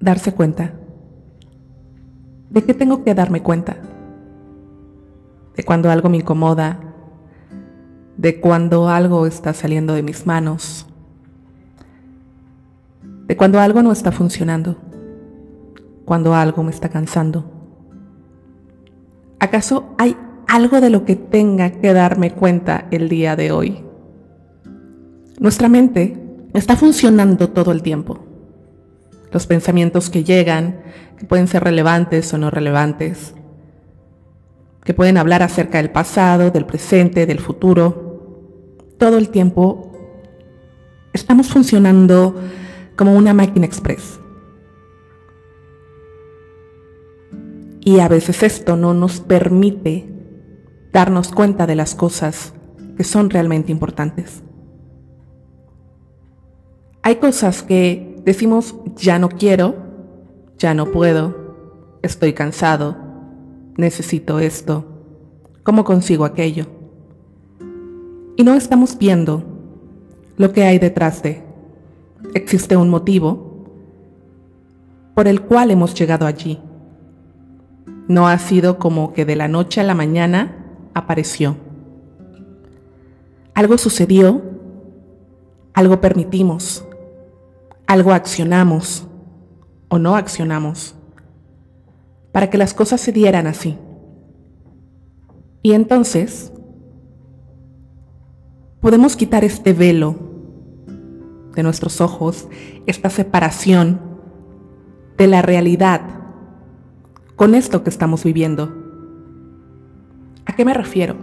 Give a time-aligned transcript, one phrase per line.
[0.00, 0.72] darse cuenta.
[2.50, 3.76] ¿De qué tengo que darme cuenta?
[5.56, 6.80] De cuando algo me incomoda,
[8.16, 10.86] de cuando algo está saliendo de mis manos,
[13.26, 14.76] de cuando algo no está funcionando,
[16.04, 17.44] cuando algo me está cansando.
[19.40, 23.84] ¿Acaso hay algo de lo que tenga que darme cuenta el día de hoy?
[25.38, 26.18] Nuestra mente
[26.54, 28.27] está funcionando todo el tiempo.
[29.30, 30.80] Los pensamientos que llegan,
[31.18, 33.34] que pueden ser relevantes o no relevantes,
[34.84, 38.08] que pueden hablar acerca del pasado, del presente, del futuro,
[38.98, 39.92] todo el tiempo
[41.12, 42.34] estamos funcionando
[42.96, 44.18] como una máquina express.
[47.80, 50.06] Y a veces esto no nos permite
[50.92, 52.52] darnos cuenta de las cosas
[52.96, 54.42] que son realmente importantes.
[57.02, 59.74] Hay cosas que decimos ya no quiero,
[60.58, 61.54] ya no puedo,
[62.02, 62.96] estoy cansado,
[63.76, 64.84] necesito esto,
[65.62, 66.66] ¿cómo consigo aquello?
[68.36, 69.42] Y no estamos viendo
[70.36, 71.42] lo que hay detrás de.
[72.34, 73.64] Existe un motivo
[75.14, 76.60] por el cual hemos llegado allí.
[78.06, 81.56] No ha sido como que de la noche a la mañana apareció.
[83.54, 84.40] Algo sucedió,
[85.74, 86.86] algo permitimos,
[87.88, 89.08] algo accionamos
[89.88, 90.94] o no accionamos
[92.32, 93.78] para que las cosas se dieran así.
[95.62, 96.52] Y entonces
[98.80, 100.16] podemos quitar este velo
[101.54, 102.46] de nuestros ojos,
[102.86, 103.98] esta separación
[105.16, 106.02] de la realidad
[107.36, 108.70] con esto que estamos viviendo.
[110.44, 111.16] ¿A qué me refiero?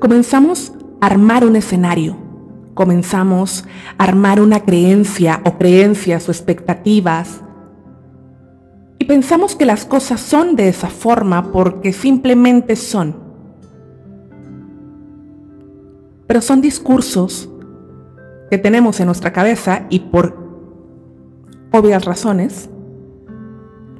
[0.00, 0.72] Comenzamos
[1.02, 2.29] a armar un escenario
[2.80, 3.66] comenzamos
[3.98, 7.42] a armar una creencia o creencias o expectativas
[8.98, 13.16] y pensamos que las cosas son de esa forma porque simplemente son.
[16.26, 17.50] Pero son discursos
[18.50, 20.38] que tenemos en nuestra cabeza y por
[21.72, 22.70] obvias razones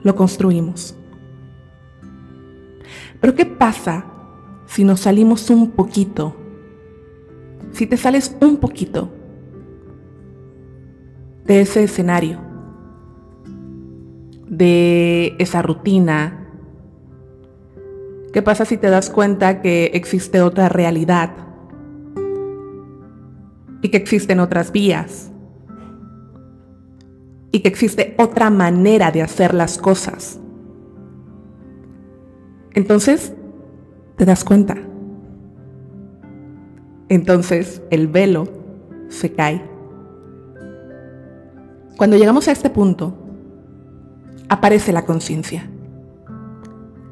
[0.02, 0.96] lo construimos.
[3.20, 4.06] Pero ¿qué pasa
[4.64, 6.39] si nos salimos un poquito
[7.72, 9.10] si te sales un poquito
[11.44, 12.40] de ese escenario,
[14.46, 16.48] de esa rutina,
[18.32, 21.30] ¿qué pasa si te das cuenta que existe otra realidad
[23.82, 25.30] y que existen otras vías.
[27.52, 30.38] Y que existe otra manera de hacer las cosas?
[32.74, 33.32] Entonces,
[34.16, 34.76] te das cuenta
[37.10, 38.48] entonces el velo
[39.08, 39.62] se cae.
[41.98, 43.12] Cuando llegamos a este punto,
[44.48, 45.68] aparece la conciencia.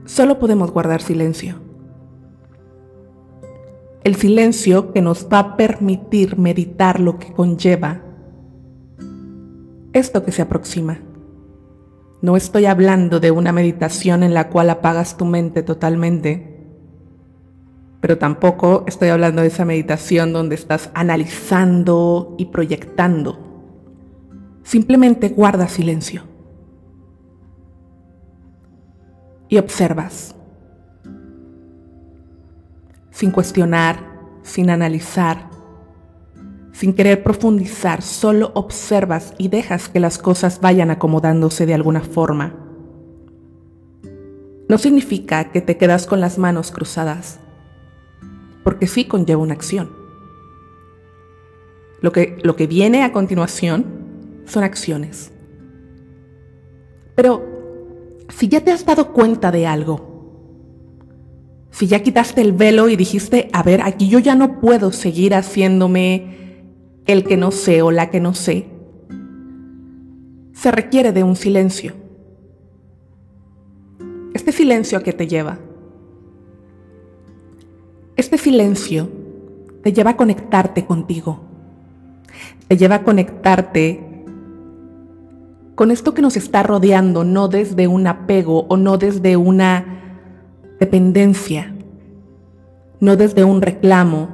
[0.06, 1.56] Solo podemos guardar silencio.
[4.04, 8.04] El silencio que nos va a permitir meditar lo que conlleva
[9.92, 11.00] esto que se aproxima.
[12.22, 16.47] No estoy hablando de una meditación en la cual apagas tu mente totalmente
[18.00, 23.38] pero tampoco estoy hablando de esa meditación donde estás analizando y proyectando.
[24.62, 26.22] Simplemente guarda silencio
[29.48, 30.34] y observas,
[33.10, 33.98] sin cuestionar,
[34.42, 35.48] sin analizar,
[36.72, 42.54] sin querer profundizar, solo observas y dejas que las cosas vayan acomodándose de alguna forma.
[44.68, 47.40] No significa que te quedas con las manos cruzadas
[48.68, 49.88] porque sí conlleva una acción.
[52.02, 53.86] Lo que, lo que viene a continuación
[54.44, 55.32] son acciones.
[57.14, 60.06] Pero si ya te has dado cuenta de algo,
[61.70, 65.34] si ya quitaste el velo y dijiste, a ver, aquí yo ya no puedo seguir
[65.34, 66.66] haciéndome
[67.06, 68.66] el que no sé o la que no sé,
[70.52, 71.94] se requiere de un silencio.
[74.34, 75.58] Este silencio a qué te lleva?
[78.18, 79.08] Este silencio
[79.84, 81.38] te lleva a conectarte contigo,
[82.66, 84.24] te lleva a conectarte
[85.76, 90.24] con esto que nos está rodeando, no desde un apego o no desde una
[90.80, 91.72] dependencia,
[92.98, 94.30] no desde un reclamo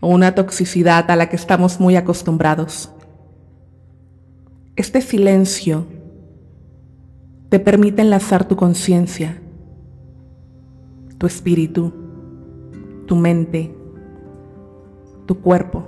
[0.00, 2.90] o una toxicidad a la que estamos muy acostumbrados.
[4.74, 5.86] Este silencio
[7.50, 9.40] te permite enlazar tu conciencia,
[11.18, 12.01] tu espíritu,
[13.12, 13.70] tu mente,
[15.26, 15.84] tu cuerpo.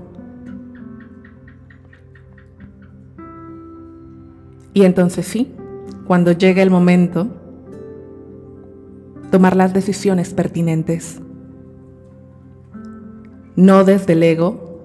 [4.75, 5.55] Y entonces sí,
[6.07, 7.29] cuando llegue el momento,
[9.31, 11.23] tomar las decisiones pertinentes.
[13.57, 14.83] No desde el ego,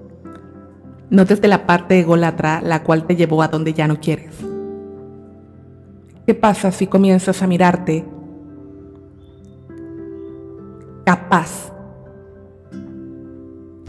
[1.10, 4.34] no desde la parte ególatra la cual te llevó a donde ya no quieres.
[6.26, 8.06] ¿Qué pasa si comienzas a mirarte
[11.04, 11.69] capaz?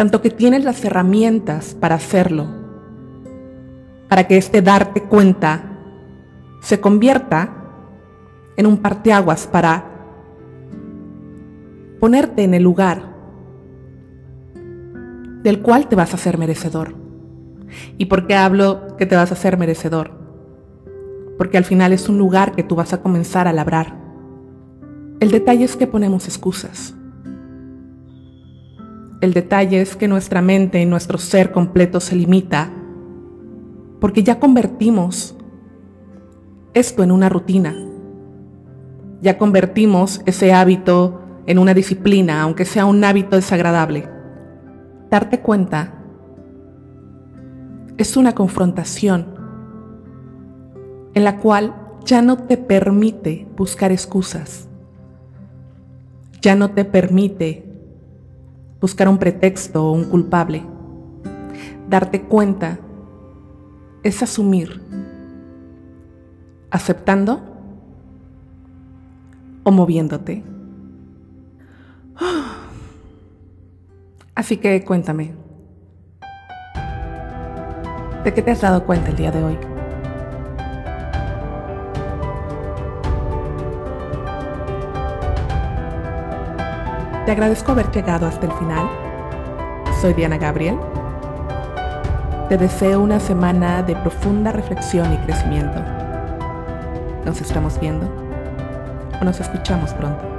[0.01, 2.47] Tanto que tienes las herramientas para hacerlo,
[4.09, 5.77] para que este darte cuenta
[6.63, 7.55] se convierta
[8.57, 9.85] en un parteaguas para
[12.01, 13.15] ponerte en el lugar
[15.43, 16.95] del cual te vas a hacer merecedor.
[17.99, 20.13] ¿Y por qué hablo que te vas a hacer merecedor?
[21.37, 23.99] Porque al final es un lugar que tú vas a comenzar a labrar.
[25.21, 26.95] El detalle es que ponemos excusas.
[29.21, 32.71] El detalle es que nuestra mente y nuestro ser completo se limita
[34.01, 35.37] porque ya convertimos
[36.73, 37.77] esto en una rutina.
[39.21, 44.09] Ya convertimos ese hábito en una disciplina, aunque sea un hábito desagradable.
[45.11, 45.95] Darte cuenta
[47.99, 49.35] es una confrontación
[51.13, 51.75] en la cual
[52.07, 54.69] ya no te permite buscar excusas,
[56.41, 57.70] ya no te permite
[58.81, 60.63] buscar un pretexto o un culpable.
[61.89, 62.79] Darte cuenta
[64.03, 64.81] es asumir
[66.71, 67.41] aceptando
[69.65, 70.43] o moviéndote.
[74.35, 75.35] Así que cuéntame,
[78.25, 79.70] ¿de qué te has dado cuenta el día de hoy?
[87.31, 88.91] Te agradezco haber llegado hasta el final.
[90.01, 90.77] Soy Diana Gabriel.
[92.49, 95.81] Te deseo una semana de profunda reflexión y crecimiento.
[97.25, 98.13] Nos estamos viendo
[99.21, 100.30] o nos escuchamos pronto.